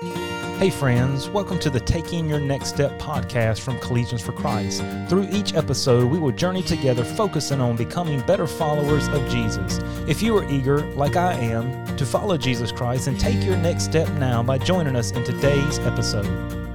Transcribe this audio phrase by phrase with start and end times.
[0.00, 4.82] Hey, friends, welcome to the Taking Your Next Step podcast from Collegians for Christ.
[5.08, 9.78] Through each episode, we will journey together focusing on becoming better followers of Jesus.
[10.08, 13.84] If you are eager, like I am, to follow Jesus Christ and take your next
[13.84, 16.73] step now by joining us in today's episode.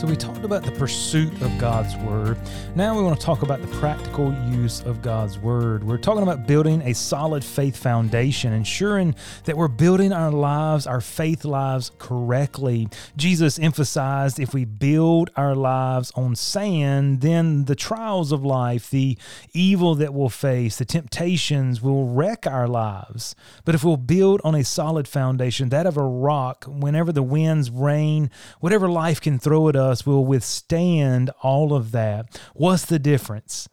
[0.00, 2.38] So, we talked about the pursuit of God's Word.
[2.74, 5.84] Now, we want to talk about the practical use of God's Word.
[5.84, 9.14] We're talking about building a solid faith foundation, ensuring
[9.44, 12.88] that we're building our lives, our faith lives, correctly.
[13.18, 19.18] Jesus emphasized if we build our lives on sand, then the trials of life, the
[19.52, 23.34] evil that we'll face, the temptations will wreck our lives.
[23.66, 27.70] But if we'll build on a solid foundation, that of a rock, whenever the winds,
[27.70, 28.30] rain,
[28.60, 32.40] whatever life can throw at us, us will withstand all of that.
[32.54, 33.68] What's the difference?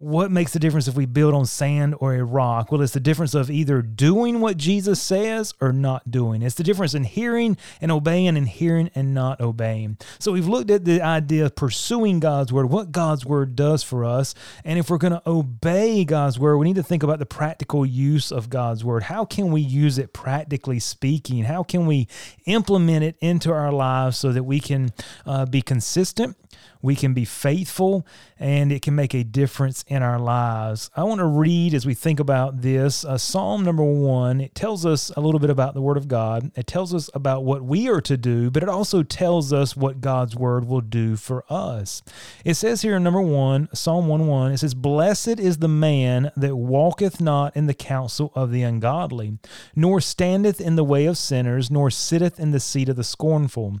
[0.00, 2.72] What makes the difference if we build on sand or a rock?
[2.72, 6.40] Well, it's the difference of either doing what Jesus says or not doing.
[6.40, 9.98] It's the difference in hearing and obeying and hearing and not obeying.
[10.18, 14.06] So we've looked at the idea of pursuing God's word, what God's word does for
[14.06, 14.34] us.
[14.64, 17.84] And if we're going to obey God's word, we need to think about the practical
[17.84, 19.02] use of God's word.
[19.02, 21.44] How can we use it practically speaking?
[21.44, 22.08] How can we
[22.46, 24.94] implement it into our lives so that we can
[25.26, 26.38] uh, be consistent
[26.82, 28.06] we can be faithful,
[28.38, 30.88] and it can make a difference in our lives.
[30.96, 34.40] I want to read as we think about this uh, Psalm number one.
[34.40, 37.44] It tells us a little bit about the Word of God, it tells us about
[37.44, 41.16] what we are to do, but it also tells us what God's Word will do
[41.16, 42.02] for us.
[42.44, 46.30] It says here in number one, Psalm 1 1, it says, Blessed is the man
[46.36, 49.38] that walketh not in the counsel of the ungodly,
[49.74, 53.80] nor standeth in the way of sinners, nor sitteth in the seat of the scornful.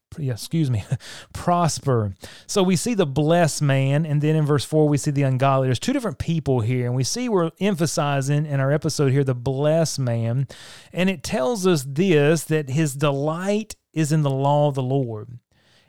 [0.19, 0.83] excuse me,
[1.33, 2.13] prosper.
[2.47, 5.67] So we see the blessed man, and then in verse 4, we see the ungodly.
[5.67, 9.35] There's two different people here, and we see we're emphasizing in our episode here the
[9.35, 10.47] blessed man.
[10.93, 15.39] And it tells us this that his delight is in the law of the Lord.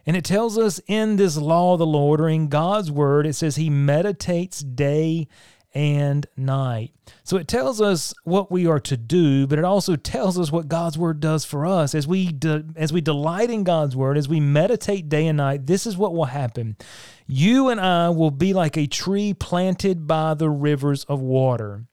[0.04, 3.34] And it tells us in this law of the Lord, or in God's word, it
[3.34, 5.28] says he meditates day
[5.74, 6.92] and night.
[7.24, 10.68] So it tells us what we are to do, but it also tells us what
[10.68, 11.94] God's word does for us.
[11.94, 15.66] As we de- as we delight in God's word, as we meditate day and night,
[15.66, 16.76] this is what will happen.
[17.26, 21.86] You and I will be like a tree planted by the rivers of water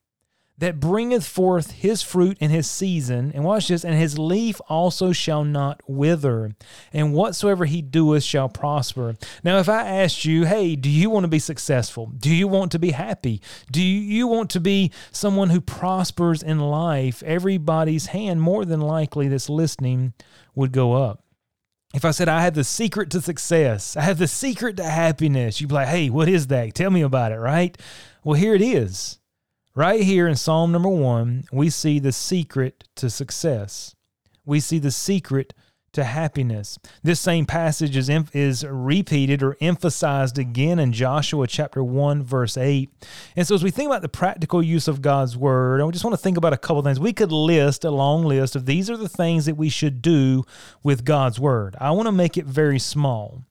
[0.60, 3.32] that bringeth forth his fruit in his season.
[3.34, 6.52] And watch this, and his leaf also shall not wither,
[6.92, 9.16] and whatsoever he doeth shall prosper.
[9.42, 12.12] Now, if I asked you, hey, do you want to be successful?
[12.16, 13.40] Do you want to be happy?
[13.70, 17.22] Do you want to be someone who prospers in life?
[17.24, 20.12] Everybody's hand, more than likely, that's listening,
[20.54, 21.24] would go up.
[21.94, 25.60] If I said I had the secret to success, I have the secret to happiness,
[25.60, 26.74] you'd be like, hey, what is that?
[26.74, 27.76] Tell me about it, right?
[28.22, 29.19] Well, here it is.
[29.76, 33.94] Right here in Psalm number one, we see the secret to success.
[34.44, 35.54] We see the secret
[35.92, 36.76] to happiness.
[37.04, 42.90] This same passage is, is repeated or emphasized again in Joshua chapter 1, verse 8.
[43.36, 46.14] And so, as we think about the practical use of God's word, I just want
[46.14, 46.98] to think about a couple things.
[46.98, 50.42] We could list a long list of these are the things that we should do
[50.82, 51.76] with God's word.
[51.80, 53.44] I want to make it very small.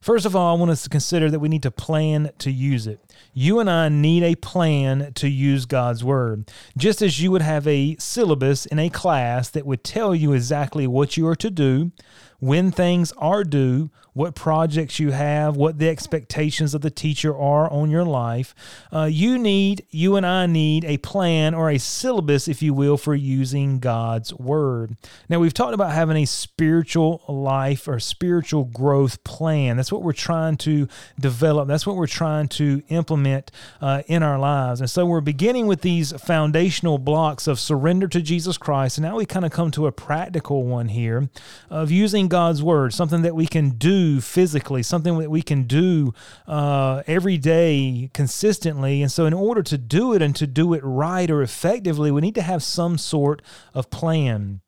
[0.00, 2.86] First of all, I want us to consider that we need to plan to use
[2.86, 3.00] it.
[3.34, 6.50] You and I need a plan to use God's Word.
[6.76, 10.86] Just as you would have a syllabus in a class that would tell you exactly
[10.86, 11.90] what you are to do,
[12.38, 17.70] when things are due, what projects you have, what the expectations of the teacher are
[17.70, 18.54] on your life.
[18.92, 22.96] Uh, you need, you and I need a plan or a syllabus, if you will,
[22.96, 24.96] for using God's Word.
[25.28, 29.76] Now, we've talked about having a spiritual life or spiritual growth plan.
[29.76, 34.38] That's what we're trying to develop, that's what we're trying to implement uh, in our
[34.38, 34.80] lives.
[34.80, 38.98] And so we're beginning with these foundational blocks of surrender to Jesus Christ.
[38.98, 41.28] And now we kind of come to a practical one here
[41.70, 46.12] of using God's Word, something that we can do physically, something that we can do
[46.46, 49.02] uh, every day consistently.
[49.02, 52.20] And so, in order to do it and to do it right or effectively, we
[52.20, 53.42] need to have some sort
[53.74, 54.60] of plan.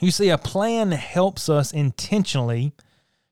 [0.00, 2.72] You see, a plan helps us intentionally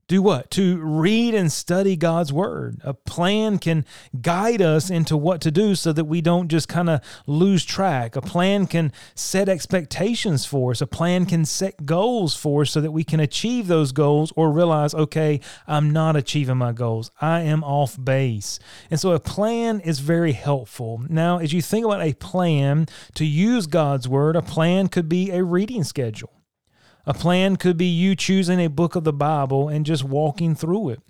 [0.08, 0.50] do what?
[0.52, 2.81] To read and study God's word.
[2.82, 3.84] A plan can
[4.22, 8.16] guide us into what to do so that we don't just kind of lose track.
[8.16, 10.81] A plan can set expectations for us.
[10.81, 14.50] A plan can set goals for us so that we can achieve those goals or
[14.50, 17.11] realize, okay, I'm not achieving my goals.
[17.20, 18.58] I am off base.
[18.90, 21.02] And so a plan is very helpful.
[21.11, 25.31] Now, as you think about a plan to use God's word, a plan could be
[25.31, 26.38] a reading schedule.
[27.08, 30.90] A plan could be you choosing a book of the Bible and just walking through
[30.90, 31.00] it.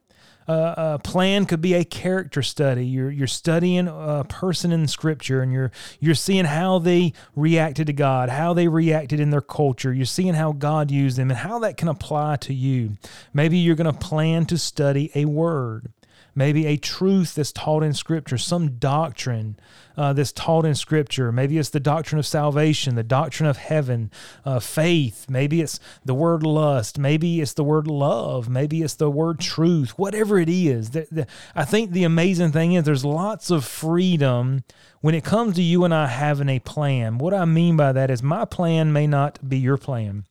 [0.47, 2.87] Uh, a plan could be a character study.
[2.87, 7.93] You're you're studying a person in Scripture, and you're you're seeing how they reacted to
[7.93, 9.93] God, how they reacted in their culture.
[9.93, 12.97] You're seeing how God used them, and how that can apply to you.
[13.35, 15.93] Maybe you're going to plan to study a word
[16.39, 19.59] maybe a truth that's taught in Scripture, some doctrine
[19.97, 21.33] uh, that's taught in Scripture.
[21.33, 24.13] Maybe it's the doctrine of salvation, the doctrine of heaven,
[24.45, 25.27] uh, faith.
[25.29, 26.97] Maybe it's the word lust.
[26.99, 28.49] Maybe it's the word love.
[28.49, 29.99] Maybe it's the word truth.
[29.99, 31.27] Whatever it is, the, the,
[31.57, 34.63] I think the amazing thing is there's lots of freedom
[35.01, 37.19] when it comes to you and I having a plan.
[37.19, 40.28] What I mean by that is my plan may not be your plan.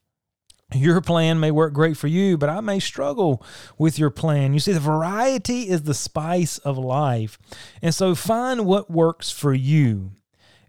[0.73, 3.41] Your plan may work great for you, but I may struggle
[3.77, 4.53] with your plan.
[4.53, 7.39] You see, the variety is the spice of life.
[7.81, 10.11] And so find what works for you.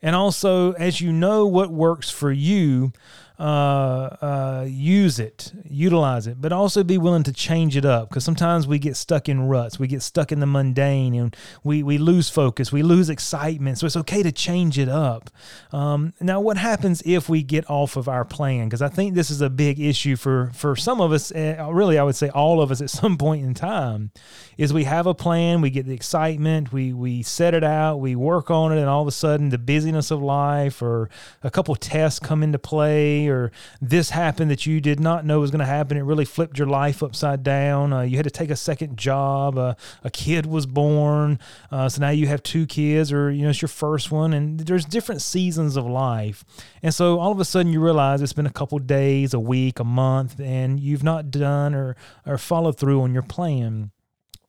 [0.01, 2.93] And also, as you know what works for you,
[3.39, 8.25] uh, uh, use it, utilize it, but also be willing to change it up because
[8.25, 11.99] sometimes we get stuck in ruts, we get stuck in the mundane, and we we
[11.99, 13.79] lose focus, we lose excitement.
[13.79, 15.31] So it's okay to change it up.
[15.71, 18.67] Um, now, what happens if we get off of our plan?
[18.67, 21.31] Because I think this is a big issue for for some of us.
[21.31, 24.11] Uh, really, I would say all of us at some point in time.
[24.57, 28.17] Is we have a plan, we get the excitement, we we set it out, we
[28.17, 31.09] work on it, and all of a sudden the busyness of life or
[31.45, 35.51] a couple tests come into play or this happened that you did not know was
[35.51, 35.97] going to happen.
[35.97, 37.93] It really flipped your life upside down.
[37.93, 39.59] Uh, you had to take a second job.
[39.59, 41.39] Uh, a kid was born.
[41.71, 44.33] Uh, so now you have two kids, or, you know, it's your first one.
[44.33, 46.45] And there's different seasons of life.
[46.83, 49.79] And so all of a sudden you realize it's been a couple days, a week,
[49.79, 51.97] a month, and you've not done or,
[52.27, 53.91] or followed through on your plan.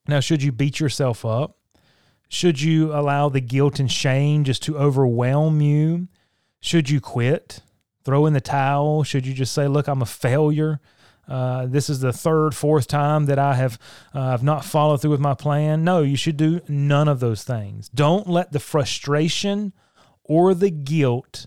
[0.08, 1.56] Now, should you beat yourself up?
[2.28, 6.08] Should you allow the guilt and shame just to overwhelm you?
[6.60, 7.60] Should you quit?
[8.04, 9.02] Throw in the towel?
[9.04, 10.80] Should you just say, look, I'm a failure?
[11.28, 13.78] Uh, this is the third, fourth time that I have
[14.12, 15.84] uh, have not followed through with my plan.
[15.84, 17.88] No, you should do none of those things.
[17.90, 19.72] Don't let the frustration
[20.24, 21.46] or the guilt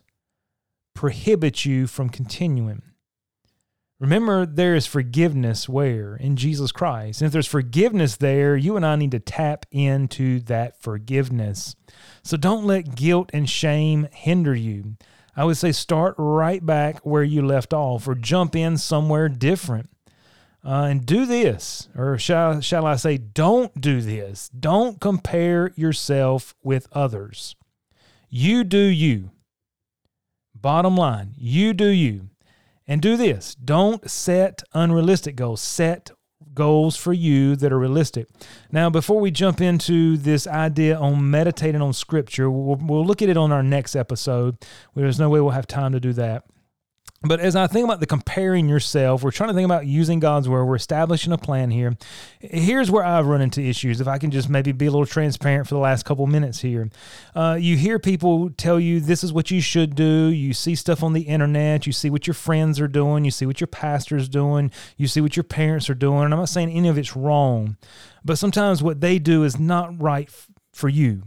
[0.94, 2.82] prohibit you from continuing.
[4.00, 6.16] Remember, there is forgiveness where?
[6.16, 7.22] In Jesus Christ.
[7.22, 11.76] And if there's forgiveness there, you and I need to tap into that forgiveness.
[12.22, 14.98] So don't let guilt and shame hinder you.
[15.36, 19.90] I would say start right back where you left off or jump in somewhere different.
[20.66, 24.48] Uh, and do this, or shall, shall I say, don't do this.
[24.48, 27.58] Don't compare yourself with others.
[28.30, 29.32] You do you.
[30.56, 32.30] Bottom line, you do you.
[32.88, 36.12] And do this don't set unrealistic goals, set
[36.54, 38.28] goals for you that are realistic.
[38.72, 43.30] Now, before we jump into this idea on meditating on scripture, we'll, we'll look at
[43.30, 44.58] it on our next episode.
[44.96, 46.44] There's no way we'll have time to do that.
[47.26, 50.50] But as I think about the comparing yourself, we're trying to think about using God's
[50.50, 50.66] word.
[50.66, 51.96] We're establishing a plan here.
[52.40, 54.02] Here's where I've run into issues.
[54.02, 56.90] If I can just maybe be a little transparent for the last couple minutes here,
[57.34, 60.28] uh, you hear people tell you this is what you should do.
[60.28, 61.88] You see stuff on the internet.
[61.88, 63.24] You see what your friends are doing.
[63.24, 64.70] You see what your pastor's doing.
[64.98, 66.26] You see what your parents are doing.
[66.26, 67.78] And I'm not saying any of it's wrong,
[68.26, 71.24] but sometimes what they do is not right f- for you.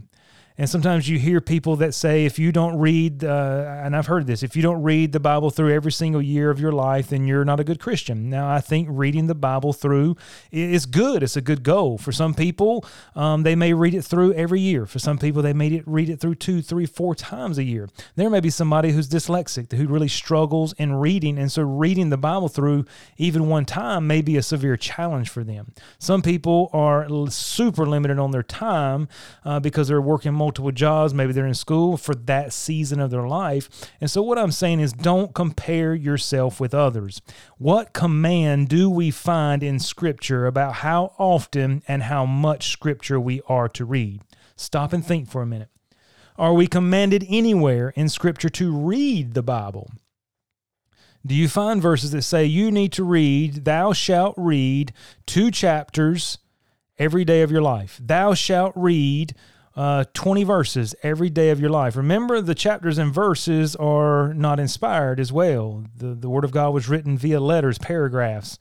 [0.59, 4.25] And sometimes you hear people that say, if you don't read, uh, and I've heard
[4.25, 7.27] this, if you don't read the Bible through every single year of your life, then
[7.27, 8.31] you're not a good Christian.
[8.31, 10.15] Now, I think reading the Bible through
[10.51, 11.21] is good.
[11.21, 11.99] It's a good goal.
[11.99, 12.83] For some people,
[13.15, 14.87] um, they may read it through every year.
[14.87, 17.87] For some people, they may read it through two, three, four times a year.
[18.15, 21.37] There may be somebody who's dyslexic, who really struggles in reading.
[21.37, 22.85] And so reading the Bible through
[23.17, 25.73] even one time may be a severe challenge for them.
[25.99, 29.07] Some people are super limited on their time
[29.45, 33.27] uh, because they're working multiple jobs, maybe they're in school for that season of their
[33.27, 33.69] life.
[33.99, 37.21] And so, what I'm saying is, don't compare yourself with others.
[37.57, 43.41] What command do we find in Scripture about how often and how much Scripture we
[43.49, 44.21] are to read?
[44.55, 45.67] Stop and think for a minute.
[46.37, 49.91] Are we commanded anywhere in Scripture to read the Bible?
[51.25, 54.93] Do you find verses that say you need to read, thou shalt read
[55.25, 56.37] two chapters
[56.97, 57.99] every day of your life?
[58.01, 59.35] Thou shalt read
[59.77, 61.95] uh, 20 verses every day of your life.
[61.95, 65.85] Remember, the chapters and verses are not inspired as well.
[65.95, 68.57] The, the Word of God was written via letters, paragraphs.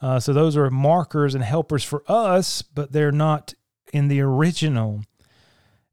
[0.00, 3.52] Uh, so those are markers and helpers for us, but they're not
[3.92, 5.02] in the original.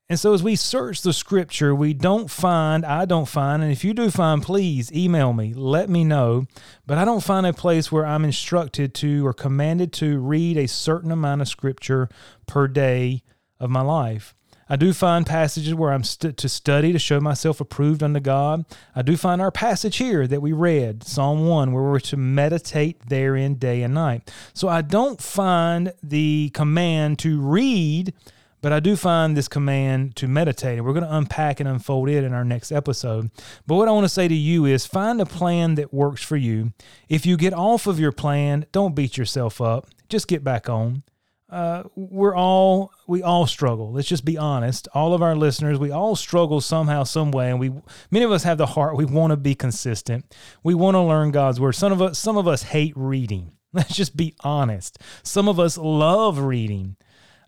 [0.10, 3.84] And so as we search the scripture, we don't find, I don't find, and if
[3.84, 6.46] you do find, please email me, let me know.
[6.86, 10.68] But I don't find a place where I'm instructed to or commanded to read a
[10.68, 12.10] certain amount of scripture
[12.46, 13.24] per day
[13.60, 14.36] of my life.
[14.70, 18.66] I do find passages where I'm st- to study to show myself approved unto God.
[18.96, 23.08] I do find our passage here that we read, Psalm 1, where we're to meditate
[23.08, 24.30] therein day and night.
[24.54, 28.14] So I don't find the command to read,
[28.62, 30.78] but I do find this command to meditate.
[30.78, 33.32] And we're going to unpack and unfold it in our next episode.
[33.66, 36.36] But what I want to say to you is find a plan that works for
[36.36, 36.74] you.
[37.08, 41.04] If you get off of your plan, don't beat yourself up, just get back on
[41.50, 43.92] uh, we're all we all struggle.
[43.92, 44.88] Let's just be honest.
[44.94, 47.72] All of our listeners, we all struggle somehow, some way, and we
[48.12, 48.98] many of us have the heart.
[48.98, 50.36] We want to be consistent.
[50.64, 51.74] We want to learn God's word.
[51.74, 53.54] Some of us, some of us hate reading.
[53.74, 55.00] Let's just be honest.
[55.24, 56.98] Some of us love reading.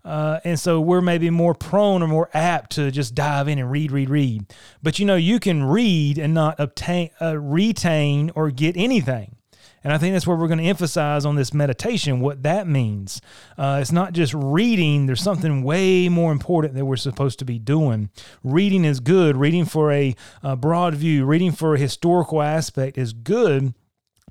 [0.02, 3.70] Uh, and so we're maybe more prone or more apt to just dive in and
[3.70, 4.46] read, read, read.
[4.82, 9.36] But you know, you can read and not obtain, uh, retain, or get anything.
[9.82, 13.20] And I think that's where we're going to emphasize on this meditation what that means.
[13.56, 17.58] Uh, it's not just reading, there's something way more important that we're supposed to be
[17.58, 18.10] doing.
[18.44, 23.12] Reading is good, reading for a, a broad view, reading for a historical aspect is
[23.12, 23.74] good.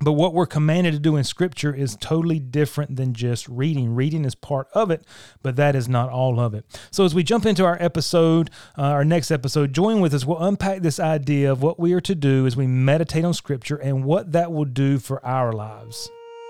[0.02, 3.94] But what we're commanded to do in Scripture is totally different than just reading.
[3.94, 5.04] Reading is part of it,
[5.42, 6.64] but that is not all of it.
[6.90, 10.24] So, as we jump into our episode, uh, our next episode, join with us.
[10.24, 13.76] We'll unpack this idea of what we are to do as we meditate on Scripture
[13.76, 16.10] and what that will do for our lives.